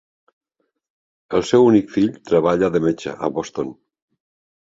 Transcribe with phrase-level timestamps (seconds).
[1.39, 3.71] El seu únic fill treballa de metge a Boston.